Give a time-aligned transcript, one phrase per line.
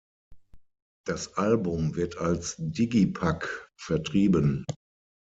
[1.05, 4.65] Das Album wird als Digipack vertrieben.